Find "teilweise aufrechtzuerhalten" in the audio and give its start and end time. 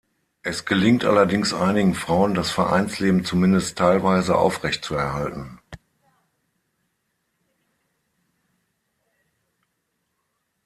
3.77-5.59